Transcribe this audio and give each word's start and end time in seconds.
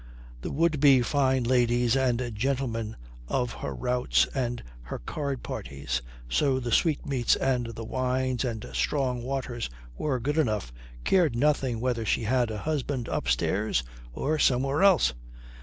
The 0.41 0.51
would 0.51 0.79
be 0.79 1.03
fine 1.03 1.43
ladies 1.43 1.95
and 1.95 2.31
gentlemen 2.33 2.95
of 3.27 3.51
her 3.53 3.75
routs 3.75 4.25
and 4.33 4.63
her 4.81 4.97
card 4.97 5.43
parties, 5.43 6.01
so 6.27 6.59
the 6.59 6.71
sweetmeats 6.71 7.35
and 7.35 7.67
the 7.75 7.83
wines 7.83 8.43
and 8.43 8.65
strong 8.73 9.21
waters 9.21 9.69
were 9.95 10.19
good 10.19 10.39
enough, 10.39 10.73
cared 11.03 11.35
nothing 11.35 11.79
whether 11.79 12.03
she 12.03 12.23
had 12.23 12.49
a 12.49 12.57
husband 12.57 13.09
upstairs 13.09 13.83
or 14.11 14.39
somewhere 14.39 14.81
else. 14.81 15.13